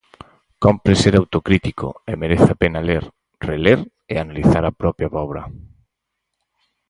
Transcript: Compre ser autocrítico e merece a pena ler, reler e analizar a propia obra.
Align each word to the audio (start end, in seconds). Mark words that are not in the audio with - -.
Compre 0.63 0.93
ser 1.01 1.13
autocrítico 1.21 1.87
e 2.11 2.13
merece 2.21 2.49
a 2.53 2.57
pena 2.63 2.81
ler, 2.89 3.03
reler 3.49 3.79
e 4.13 4.15
analizar 4.23 4.63
a 4.67 4.75
propia 4.81 5.11
obra. 5.25 5.43